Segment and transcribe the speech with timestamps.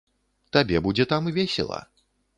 [0.57, 1.79] Табе будзе там весела.